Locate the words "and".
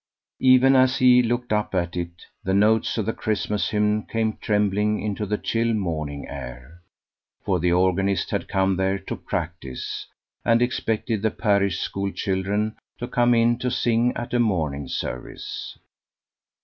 10.43-10.59